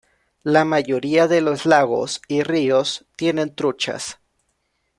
La 0.41 0.65
mayoría 0.65 1.27
de 1.27 1.41
los 1.41 1.67
lagos 1.67 2.23
y 2.27 2.41
ríos 2.41 3.05
tienen 3.15 3.53
truchas. 3.53 4.19